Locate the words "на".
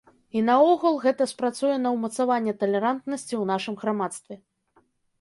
1.85-1.93